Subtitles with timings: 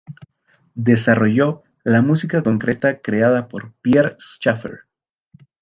[0.73, 4.87] Desarrolló la música concreta creada por Pierre Schaeffer.